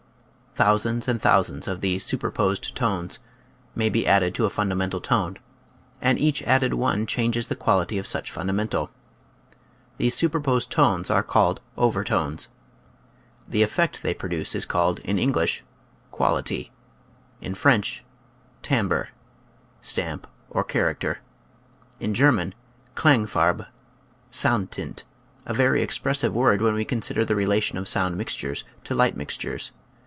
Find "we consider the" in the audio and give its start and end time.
26.73-27.37